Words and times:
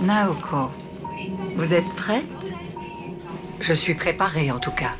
Naoko, 0.00 0.70
vous 1.56 1.74
êtes 1.74 1.94
prête? 1.94 2.54
Je 3.60 3.72
suis 3.72 3.94
préparée 3.94 4.50
en 4.50 4.58
tout 4.58 4.72
cas. 4.72 4.96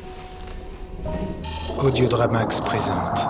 Audiodramax 1.77 2.61
présente. 2.61 3.27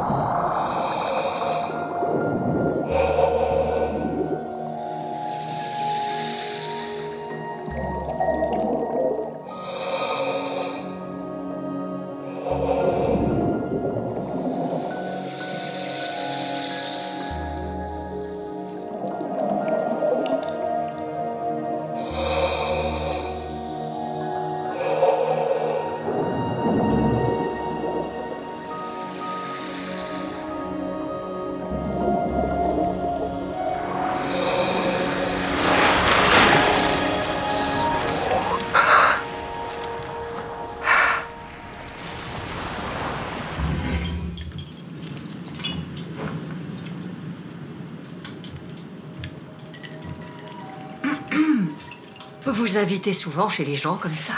Vous 52.45 52.51
vous 52.51 52.77
invitez 52.77 53.13
souvent 53.13 53.47
chez 53.47 53.63
les 53.63 53.75
gens 53.75 53.95
comme 53.95 54.15
ça 54.15 54.33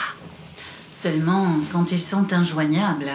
Seulement 0.88 1.48
quand 1.72 1.92
ils 1.92 2.00
sont 2.00 2.32
injoignables. 2.34 3.12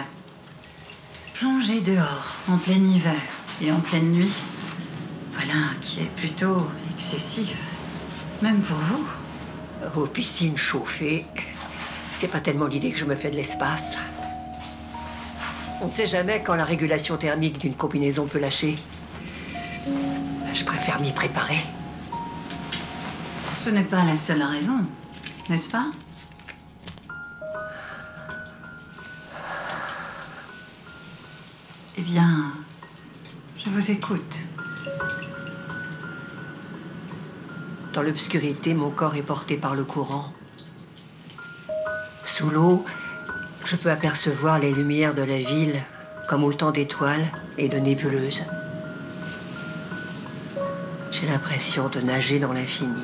Plonger 1.33 1.79
dehors, 1.79 2.35
en 2.49 2.57
plein 2.57 2.75
hiver 2.75 3.15
et 3.61 3.71
en 3.71 3.79
pleine 3.79 4.11
nuit, 4.11 4.33
voilà 5.31 5.73
qui 5.79 6.01
est 6.01 6.15
plutôt 6.17 6.67
excessif. 6.93 7.55
Même 8.41 8.59
pour 8.59 8.77
vous. 8.77 9.05
Vos 9.93 10.07
piscines 10.07 10.57
chauffées, 10.57 11.25
c'est 12.13 12.27
pas 12.27 12.39
tellement 12.39 12.67
l'idée 12.67 12.91
que 12.91 12.99
je 12.99 13.05
me 13.05 13.15
fais 13.15 13.31
de 13.31 13.35
l'espace. 13.35 13.95
On 15.81 15.87
ne 15.87 15.91
sait 15.91 16.05
jamais 16.05 16.43
quand 16.43 16.53
la 16.55 16.65
régulation 16.65 17.17
thermique 17.17 17.59
d'une 17.59 17.75
combinaison 17.75 18.27
peut 18.27 18.39
lâcher. 18.39 18.77
Je 20.53 20.63
préfère 20.63 20.99
m'y 21.01 21.11
préparer. 21.11 21.57
Ce 23.57 23.69
n'est 23.69 23.83
pas 23.83 24.03
la 24.03 24.15
seule 24.15 24.41
raison, 24.41 24.79
n'est-ce 25.49 25.69
pas? 25.69 25.85
Eh 31.97 32.01
bien, 32.01 32.51
je 33.57 33.69
vous 33.69 33.91
écoute. 33.91 34.39
Dans 37.93 38.01
l'obscurité, 38.01 38.73
mon 38.73 38.89
corps 38.89 39.15
est 39.15 39.23
porté 39.23 39.57
par 39.57 39.75
le 39.75 39.83
courant. 39.83 40.33
Sous 42.23 42.49
l'eau, 42.49 42.83
je 43.65 43.75
peux 43.75 43.91
apercevoir 43.91 44.57
les 44.59 44.71
lumières 44.71 45.13
de 45.13 45.21
la 45.21 45.37
ville 45.37 45.79
comme 46.27 46.43
autant 46.43 46.71
d'étoiles 46.71 47.25
et 47.57 47.69
de 47.69 47.77
nébuleuses. 47.77 48.43
J'ai 51.11 51.27
l'impression 51.27 51.89
de 51.89 51.99
nager 51.99 52.39
dans 52.39 52.53
l'infini. 52.53 53.03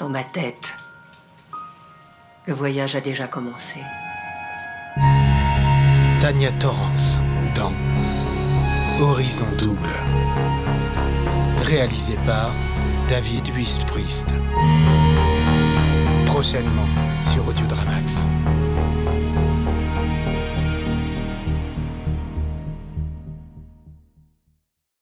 Dans 0.00 0.08
ma 0.08 0.24
tête, 0.24 0.78
le 2.46 2.54
voyage 2.54 2.94
a 2.96 3.02
déjà 3.02 3.26
commencé. 3.26 3.80
Tania 6.22 6.50
Torrance 6.52 7.18
dans 7.54 7.70
Horizon 8.98 9.44
Double. 9.58 9.92
Réalisé 11.64 12.16
par 12.24 12.50
David 13.10 13.46
Wistpriest. 13.54 14.28
Prochainement 16.24 16.88
sur 17.20 17.46
Audiodramax. 17.46 18.19